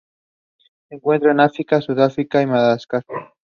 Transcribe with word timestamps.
The 0.89 0.97
book 0.97 1.21
received 1.21 1.37
much 1.37 1.61
praise 1.67 1.85
from 1.85 1.95
Jewish 1.95 2.25
and 2.33 2.49
Holocaust 2.49 2.49
Memorial 2.49 2.55
organizations. 2.57 3.33